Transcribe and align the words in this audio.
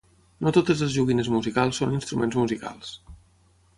No 0.45 0.53
totes 0.55 0.79
les 0.83 0.95
joguines 0.95 1.29
musicals 1.35 1.81
són 1.83 1.93
instruments 1.99 2.39
musicals. 2.41 2.95